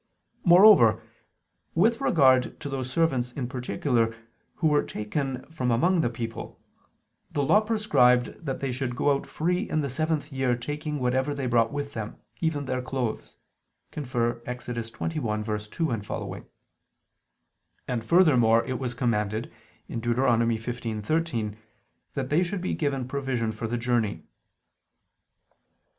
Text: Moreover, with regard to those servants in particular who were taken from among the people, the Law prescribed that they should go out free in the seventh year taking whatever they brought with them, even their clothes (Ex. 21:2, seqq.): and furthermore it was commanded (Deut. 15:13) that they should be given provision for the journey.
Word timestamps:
Moreover, 0.43 1.03
with 1.75 2.01
regard 2.01 2.59
to 2.61 2.69
those 2.69 2.89
servants 2.91 3.31
in 3.33 3.47
particular 3.47 4.15
who 4.55 4.65
were 4.65 4.81
taken 4.81 5.45
from 5.51 5.69
among 5.69 6.01
the 6.01 6.09
people, 6.09 6.59
the 7.31 7.43
Law 7.43 7.61
prescribed 7.61 8.43
that 8.43 8.61
they 8.61 8.71
should 8.71 8.95
go 8.95 9.11
out 9.15 9.27
free 9.27 9.69
in 9.69 9.81
the 9.81 9.91
seventh 9.91 10.31
year 10.33 10.55
taking 10.57 10.97
whatever 10.97 11.35
they 11.35 11.45
brought 11.45 11.71
with 11.71 11.93
them, 11.93 12.17
even 12.39 12.65
their 12.65 12.81
clothes 12.81 13.35
(Ex. 13.93 14.09
21:2, 14.11 14.89
seqq.): 15.43 16.45
and 17.87 18.03
furthermore 18.03 18.65
it 18.65 18.79
was 18.79 18.95
commanded 18.95 19.51
(Deut. 19.87 20.15
15:13) 20.17 21.53
that 22.15 22.29
they 22.31 22.41
should 22.41 22.61
be 22.61 22.73
given 22.73 23.07
provision 23.07 23.51
for 23.51 23.67
the 23.67 23.77
journey. 23.77 24.23